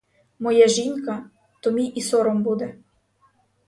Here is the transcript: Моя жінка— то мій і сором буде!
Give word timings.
Моя 0.39 0.67
жінка— 0.67 1.29
то 1.63 1.71
мій 1.71 1.85
і 1.87 2.01
сором 2.01 2.43
буде! 2.43 2.75